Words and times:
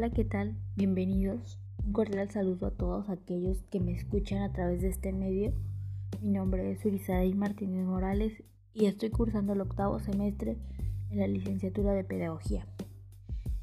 Hola, 0.00 0.08
¿qué 0.08 0.24
tal? 0.24 0.56
Bienvenidos. 0.76 1.58
Un 1.84 1.92
cordial 1.92 2.30
saludo 2.30 2.68
a 2.68 2.70
todos 2.70 3.10
aquellos 3.10 3.62
que 3.64 3.80
me 3.80 3.92
escuchan 3.92 4.40
a 4.40 4.50
través 4.50 4.80
de 4.80 4.88
este 4.88 5.12
medio. 5.12 5.52
Mi 6.22 6.30
nombre 6.30 6.72
es 6.72 6.82
Urizaray 6.86 7.34
Martínez 7.34 7.84
Morales 7.84 8.42
y 8.72 8.86
estoy 8.86 9.10
cursando 9.10 9.52
el 9.52 9.60
octavo 9.60 9.98
semestre 9.98 10.56
en 11.10 11.18
la 11.18 11.26
licenciatura 11.26 11.92
de 11.92 12.04
Pedagogía. 12.04 12.66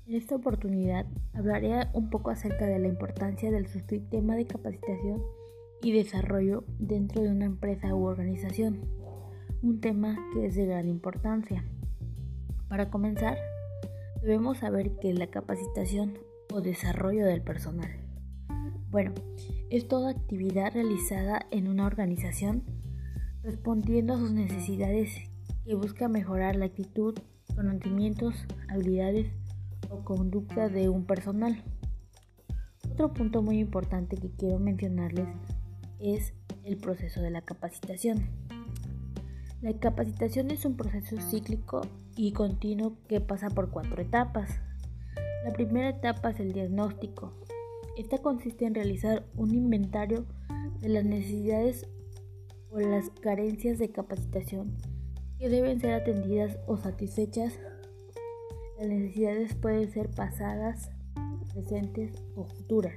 En 0.05 0.13
esta 0.13 0.35
oportunidad 0.35 1.07
hablaré 1.33 1.87
un 1.93 2.11
poco 2.11 2.29
acerca 2.29 2.67
de 2.67 2.77
la 2.77 2.87
importancia 2.87 3.49
del 3.49 3.65
subsistema 3.65 4.35
de 4.35 4.45
capacitación 4.45 5.23
y 5.81 5.91
desarrollo 5.91 6.65
dentro 6.77 7.23
de 7.23 7.31
una 7.31 7.45
empresa 7.45 7.95
u 7.95 8.05
organización, 8.05 8.81
un 9.63 9.81
tema 9.81 10.15
que 10.35 10.45
es 10.45 10.53
de 10.53 10.67
gran 10.67 10.87
importancia. 10.87 11.65
Para 12.69 12.91
comenzar, 12.91 13.39
debemos 14.21 14.59
saber 14.59 14.91
qué 14.99 15.09
es 15.09 15.17
la 15.17 15.31
capacitación 15.31 16.26
desarrollo 16.61 17.25
del 17.25 17.41
personal. 17.41 17.89
Bueno, 18.89 19.13
es 19.69 19.87
toda 19.87 20.11
actividad 20.11 20.73
realizada 20.73 21.45
en 21.51 21.67
una 21.67 21.85
organización 21.85 22.63
respondiendo 23.43 24.13
a 24.13 24.17
sus 24.17 24.31
necesidades 24.31 25.13
que 25.65 25.75
busca 25.75 26.07
mejorar 26.07 26.55
la 26.55 26.65
actitud, 26.65 27.17
conocimientos, 27.55 28.35
habilidades 28.69 29.27
o 29.89 30.03
conducta 30.03 30.69
de 30.69 30.89
un 30.89 31.05
personal. 31.05 31.63
Otro 32.91 33.13
punto 33.13 33.41
muy 33.41 33.59
importante 33.59 34.17
que 34.17 34.31
quiero 34.31 34.59
mencionarles 34.59 35.27
es 35.99 36.33
el 36.63 36.77
proceso 36.77 37.21
de 37.21 37.31
la 37.31 37.41
capacitación. 37.41 38.29
La 39.61 39.73
capacitación 39.73 40.51
es 40.51 40.65
un 40.65 40.77
proceso 40.77 41.17
cíclico 41.19 41.81
y 42.15 42.31
continuo 42.31 42.97
que 43.07 43.21
pasa 43.21 43.49
por 43.49 43.71
cuatro 43.71 44.01
etapas. 44.01 44.59
La 45.47 45.53
primera 45.53 45.87
etapa 45.87 46.31
es 46.31 46.41
el 46.41 46.51
diagnóstico. 46.51 47.31
Esta 47.95 48.17
consiste 48.17 48.65
en 48.65 48.75
realizar 48.75 49.25
un 49.37 49.55
inventario 49.55 50.25
de 50.81 50.89
las 50.89 51.05
necesidades 51.05 51.87
o 52.69 52.81
las 52.81 53.09
carencias 53.21 53.79
de 53.79 53.89
capacitación 53.89 54.75
que 55.39 55.47
deben 55.47 55.79
ser 55.79 55.93
atendidas 55.93 56.57
o 56.67 56.75
satisfechas. 56.75 57.53
Las 58.77 58.89
necesidades 58.89 59.55
pueden 59.55 59.89
ser 59.89 60.09
pasadas, 60.09 60.91
presentes 61.53 62.11
o 62.35 62.43
futuras. 62.43 62.95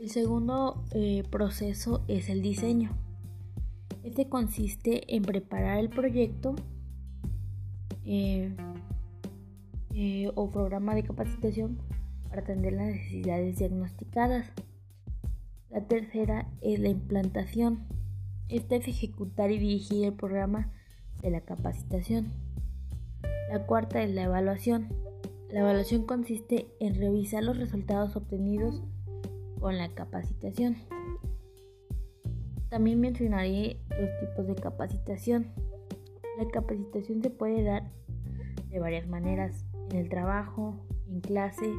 El 0.00 0.08
segundo 0.08 0.84
eh, 0.92 1.22
proceso 1.30 2.02
es 2.08 2.30
el 2.30 2.40
diseño. 2.40 2.96
Este 4.04 4.30
consiste 4.30 5.14
en 5.14 5.22
preparar 5.22 5.80
el 5.80 5.90
proyecto 5.90 6.56
eh, 8.06 8.56
eh, 10.00 10.30
o 10.36 10.48
programa 10.48 10.94
de 10.94 11.02
capacitación 11.02 11.76
para 12.28 12.42
atender 12.42 12.72
las 12.72 12.86
necesidades 12.86 13.58
diagnosticadas. 13.58 14.46
La 15.70 15.88
tercera 15.88 16.48
es 16.60 16.78
la 16.78 16.90
implantación. 16.90 17.88
Esta 18.48 18.76
es 18.76 18.86
ejecutar 18.86 19.50
y 19.50 19.58
dirigir 19.58 20.04
el 20.04 20.12
programa 20.12 20.70
de 21.20 21.30
la 21.30 21.40
capacitación. 21.40 22.32
La 23.50 23.66
cuarta 23.66 24.00
es 24.00 24.14
la 24.14 24.22
evaluación. 24.22 24.86
La 25.50 25.60
evaluación 25.60 26.06
consiste 26.06 26.68
en 26.78 26.94
revisar 26.94 27.42
los 27.42 27.56
resultados 27.56 28.14
obtenidos 28.14 28.80
con 29.58 29.78
la 29.78 29.88
capacitación. 29.96 30.76
También 32.68 33.00
mencionaré 33.00 33.80
los 33.98 34.10
tipos 34.20 34.46
de 34.46 34.54
capacitación. 34.54 35.48
La 36.38 36.46
capacitación 36.46 37.20
se 37.20 37.30
puede 37.30 37.64
dar 37.64 37.90
de 38.70 38.78
varias 38.78 39.08
maneras, 39.08 39.64
en 39.90 39.96
el 39.96 40.08
trabajo, 40.08 40.74
en 41.08 41.20
clase, 41.20 41.72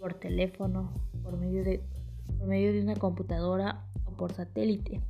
por 0.00 0.14
teléfono, 0.14 0.92
por 1.22 1.36
medio 1.36 1.62
de, 1.62 1.82
por 2.38 2.46
medio 2.46 2.72
de 2.72 2.82
una 2.82 2.96
computadora 2.96 3.84
o 4.04 4.12
por 4.16 4.32
satélite. 4.32 5.00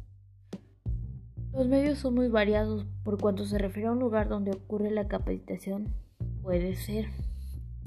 Los 1.53 1.67
medios 1.69 1.99
son 1.99 2.15
muy 2.15 2.29
variados 2.29 2.87
por 3.05 3.19
cuanto 3.19 3.45
se 3.45 3.59
refiere 3.59 3.89
a 3.89 3.93
un 3.93 3.99
lugar 3.99 4.29
donde 4.29 4.53
ocurre 4.53 4.91
la 4.91 5.09
capacitación. 5.09 5.89
Puede 6.43 6.75
ser, 6.75 7.07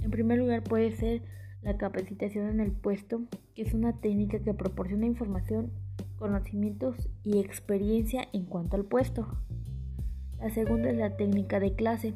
en 0.01 0.11
primer 0.11 0.39
lugar 0.39 0.63
puede 0.63 0.91
ser 0.91 1.21
la 1.61 1.77
capacitación 1.77 2.49
en 2.49 2.59
el 2.59 2.71
puesto, 2.71 3.21
que 3.55 3.61
es 3.61 3.73
una 3.73 3.93
técnica 3.99 4.39
que 4.39 4.53
proporciona 4.53 5.05
información, 5.05 5.71
conocimientos 6.17 7.09
y 7.23 7.39
experiencia 7.39 8.27
en 8.33 8.45
cuanto 8.45 8.75
al 8.75 8.85
puesto. 8.85 9.27
La 10.39 10.49
segunda 10.49 10.89
es 10.89 10.97
la 10.97 11.15
técnica 11.15 11.61
de 11.61 11.73
clase. 11.73 12.13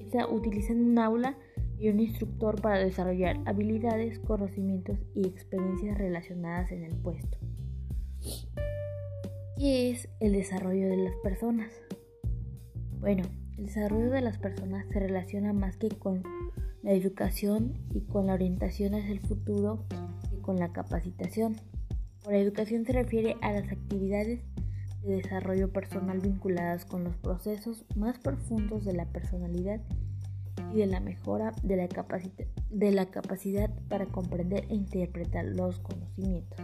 Esta 0.00 0.26
utiliza 0.26 0.72
un 0.72 0.98
aula 0.98 1.36
y 1.78 1.88
un 1.88 2.00
instructor 2.00 2.60
para 2.60 2.78
desarrollar 2.78 3.38
habilidades, 3.46 4.18
conocimientos 4.18 4.98
y 5.14 5.26
experiencias 5.26 5.96
relacionadas 5.96 6.72
en 6.72 6.84
el 6.84 6.96
puesto. 6.96 7.38
¿Qué 9.56 9.90
es 9.90 10.08
el 10.20 10.32
desarrollo 10.32 10.88
de 10.88 10.96
las 10.96 11.14
personas? 11.22 11.72
Bueno, 13.00 13.24
el 13.56 13.66
desarrollo 13.66 14.10
de 14.10 14.20
las 14.20 14.38
personas 14.38 14.86
se 14.92 15.00
relaciona 15.00 15.52
más 15.52 15.76
que 15.76 15.88
con 15.88 16.22
la 16.82 16.92
educación 16.92 17.74
y 17.92 18.02
con 18.02 18.26
la 18.26 18.34
orientación 18.34 18.94
hacia 18.94 19.12
el 19.12 19.20
futuro 19.20 19.84
y 20.32 20.40
con 20.40 20.56
la 20.56 20.72
capacitación. 20.72 21.56
Por 22.24 22.34
educación 22.34 22.84
se 22.84 22.92
refiere 22.92 23.36
a 23.40 23.52
las 23.52 23.70
actividades 23.70 24.44
de 25.02 25.16
desarrollo 25.16 25.72
personal 25.72 26.20
vinculadas 26.20 26.84
con 26.84 27.04
los 27.04 27.16
procesos 27.16 27.84
más 27.96 28.18
profundos 28.18 28.84
de 28.84 28.92
la 28.92 29.06
personalidad 29.06 29.80
de 30.74 30.86
la 30.86 31.00
mejora 31.00 31.54
de 31.62 31.76
la, 31.76 31.88
de 32.70 32.92
la 32.92 33.06
capacidad 33.06 33.70
para 33.88 34.06
comprender 34.06 34.64
e 34.68 34.74
interpretar 34.74 35.44
los 35.44 35.78
conocimientos. 35.80 36.58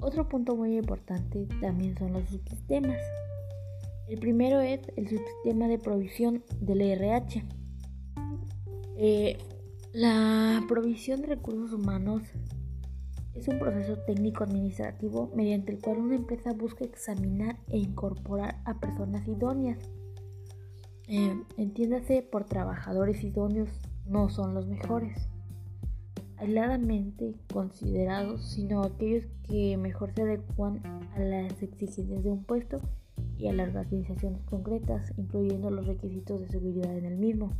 Otro 0.00 0.28
punto 0.28 0.54
muy 0.54 0.76
importante 0.76 1.46
también 1.60 1.96
son 1.96 2.12
los 2.12 2.28
subsistemas. 2.28 2.98
El 4.08 4.18
primero 4.18 4.60
es 4.60 4.80
el 4.96 5.08
subsistema 5.08 5.66
de 5.66 5.78
provisión 5.78 6.44
del 6.60 6.82
RH. 6.82 7.42
Eh, 8.96 9.38
la 9.92 10.62
provisión 10.68 11.22
de 11.22 11.28
recursos 11.28 11.72
humanos 11.72 12.22
es 13.34 13.48
un 13.48 13.58
proceso 13.58 13.96
técnico-administrativo 14.06 15.32
mediante 15.34 15.72
el 15.72 15.80
cual 15.80 15.98
una 15.98 16.16
empresa 16.16 16.52
busca 16.52 16.84
examinar 16.84 17.56
e 17.68 17.78
incorporar 17.78 18.60
a 18.64 18.78
personas 18.78 19.26
idóneas. 19.26 19.78
Eh, 21.06 21.42
entiéndase 21.58 22.22
por 22.22 22.44
trabajadores 22.44 23.22
idóneos 23.22 23.68
no 24.06 24.30
son 24.30 24.54
los 24.54 24.66
mejores, 24.66 25.28
aisladamente 26.38 27.34
considerados, 27.52 28.52
sino 28.52 28.82
aquellos 28.82 29.26
que 29.46 29.76
mejor 29.76 30.12
se 30.14 30.22
adecuan 30.22 30.80
a 31.14 31.20
las 31.20 31.62
exigencias 31.62 32.24
de 32.24 32.30
un 32.30 32.44
puesto 32.44 32.80
y 33.36 33.48
a 33.48 33.52
las 33.52 33.74
organizaciones 33.74 34.42
concretas, 34.44 35.12
incluyendo 35.16 35.70
los 35.70 35.86
requisitos 35.86 36.40
de 36.40 36.48
seguridad 36.48 36.96
en 36.96 37.04
el 37.04 37.16
mismo. 37.16 37.50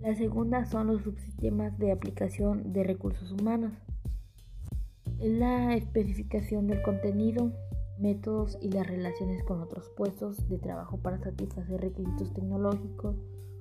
La 0.00 0.14
segunda 0.14 0.64
son 0.66 0.88
los 0.88 1.02
subsistemas 1.02 1.78
de 1.78 1.92
aplicación 1.92 2.72
de 2.72 2.84
recursos 2.84 3.32
humanos. 3.32 3.72
Es 5.18 5.32
la 5.32 5.74
especificación 5.74 6.66
del 6.66 6.82
contenido, 6.82 7.52
métodos 7.98 8.58
y 8.60 8.70
las 8.70 8.86
relaciones 8.86 9.42
con 9.44 9.60
otros 9.60 9.90
puestos 9.96 10.48
de 10.48 10.58
trabajo 10.58 10.98
para 10.98 11.18
satisfacer 11.18 11.80
requisitos 11.80 12.32
tecnológicos, 12.34 13.16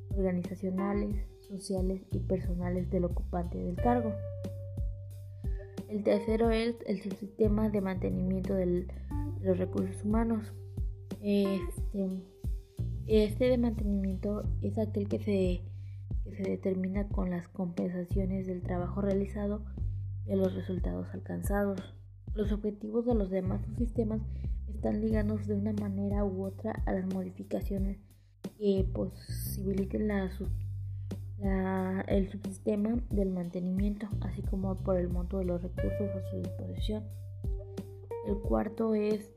organizacionales, 0.10 1.28
sociales 1.40 2.02
y 2.12 2.20
personales 2.20 2.90
del 2.90 3.06
ocupante 3.06 3.58
del 3.58 3.76
cargo. 3.76 4.14
El 5.90 6.04
tercero 6.04 6.50
es 6.50 6.76
el 6.88 7.02
subsistema 7.02 7.70
de 7.70 7.82
mantenimiento 7.82 8.54
de 8.54 8.88
los 9.42 9.58
recursos 9.58 10.04
humanos. 10.04 10.54
Este, 11.22 12.22
este 13.08 13.46
de 13.46 13.58
mantenimiento 13.58 14.44
es 14.62 14.78
aquel 14.78 15.08
que 15.08 15.20
se 15.20 15.64
que 16.26 16.36
se 16.36 16.44
determina 16.44 17.08
con 17.08 17.30
las 17.30 17.48
compensaciones 17.48 18.48
del 18.48 18.64
trabajo 18.64 19.02
realizado 19.02 19.64
y 20.26 20.36
los 20.36 20.54
resultados 20.56 21.08
alcanzados. 21.14 21.96
Los 22.36 22.52
objetivos 22.52 23.06
de 23.06 23.16
los 23.16 23.30
demás 23.30 23.62
sistemas 23.78 24.20
están 24.68 25.00
ligados 25.00 25.48
de 25.48 25.56
una 25.56 25.72
manera 25.72 26.26
u 26.26 26.44
otra 26.44 26.74
a 26.86 26.92
las 26.92 27.06
modificaciones 27.06 27.98
que 28.58 28.86
posibiliten 28.94 30.10
la, 30.10 30.30
el 32.10 32.30
subsistema 32.30 33.02
del 33.10 33.32
mantenimiento, 33.32 34.10
así 34.20 34.42
como 34.42 34.76
por 34.84 34.98
el 34.98 35.08
monto 35.08 35.38
de 35.38 35.46
los 35.46 35.62
recursos 35.62 36.10
a 36.10 36.30
su 36.30 36.38
disposición. 36.40 37.06
El 38.28 38.36
cuarto 38.40 38.96
es 38.96 39.32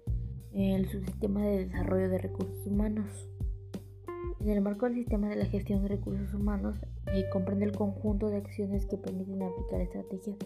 el 0.53 0.89
subsistema 0.89 1.47
de 1.47 1.67
desarrollo 1.67 2.09
de 2.09 2.19
recursos 2.19 2.67
humanos. 2.67 3.29
En 4.41 4.49
el 4.49 4.61
marco 4.61 4.87
del 4.87 4.97
sistema 4.97 5.29
de 5.29 5.37
la 5.37 5.47
gestión 5.47 5.83
de 5.83 5.89
recursos 5.89 6.35
humanos, 6.35 6.77
eh, 7.15 7.27
comprende 7.33 7.65
el 7.65 7.73
conjunto 7.73 8.29
de 8.29 8.39
acciones 8.39 8.87
que 8.87 8.97
permiten 8.97 9.41
aplicar 9.43 9.81
estrategias 9.83 10.37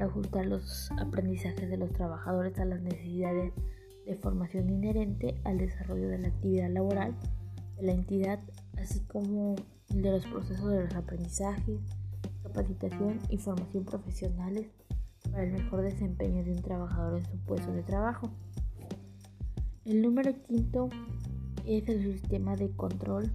ajustar 0.00 0.46
los 0.46 0.90
aprendizajes 0.98 1.68
de 1.68 1.76
los 1.76 1.92
trabajadores 1.92 2.58
a 2.58 2.64
las 2.64 2.80
necesidades 2.80 3.52
de 4.06 4.16
formación 4.16 4.70
inherente 4.70 5.40
al 5.44 5.58
desarrollo 5.58 6.08
de 6.08 6.18
la 6.18 6.28
actividad 6.28 6.70
laboral 6.70 7.14
de 7.76 7.82
la 7.86 7.92
entidad, 7.92 8.40
así 8.76 9.00
como 9.00 9.56
de 9.88 10.10
los 10.10 10.26
procesos 10.26 10.70
de 10.70 10.84
los 10.84 10.94
aprendizajes, 10.94 11.80
capacitación 12.42 13.18
y 13.28 13.38
formación 13.38 13.84
profesionales 13.84 14.66
para 15.30 15.44
el 15.44 15.52
mejor 15.52 15.82
desempeño 15.82 16.44
de 16.44 16.52
un 16.52 16.62
trabajador 16.62 17.18
en 17.18 17.26
su 17.26 17.38
puesto 17.38 17.72
de 17.72 17.82
trabajo. 17.82 18.30
El 19.84 20.02
número 20.02 20.32
quinto 20.46 20.88
es 21.66 21.88
el 21.88 22.02
sistema 22.02 22.56
de 22.56 22.70
control 22.70 23.30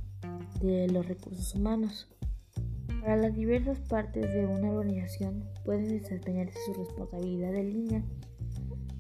de 0.62 0.88
los 0.88 1.08
recursos 1.08 1.54
humanos. 1.56 2.08
Para 3.04 3.18
las 3.18 3.36
diversas 3.36 3.80
partes 3.80 4.34
de 4.34 4.46
una 4.46 4.72
organización 4.72 5.44
pueden 5.66 5.90
desempeñarse 5.90 6.58
su 6.66 6.74
responsabilidad 6.74 7.52
de 7.52 7.64
línea 7.66 8.02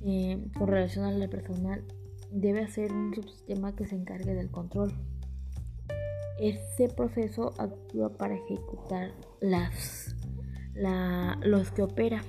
eh, 0.06 0.46
con 0.58 0.68
relación 0.68 1.06
al 1.06 1.30
personal. 1.30 1.86
Debe 2.30 2.64
hacer 2.64 2.92
un 2.92 3.16
subsistema 3.16 3.78
que 3.78 3.88
se 3.88 3.96
encargue 3.96 4.34
del 4.34 4.52
control. 4.52 4.92
Este 6.38 6.90
proceso 6.90 7.54
actúa 7.58 8.18
para 8.18 8.36
ejecutar 8.36 9.12
las, 9.40 10.18
los 11.42 11.72
que 11.72 11.84
opera 11.84 12.22